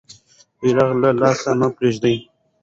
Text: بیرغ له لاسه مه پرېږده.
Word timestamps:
بیرغ 0.59 0.91
له 1.01 1.09
لاسه 1.19 1.51
مه 1.59 1.67
پرېږده. 1.75 2.11